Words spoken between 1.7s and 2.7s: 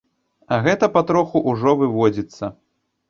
выводзіцца.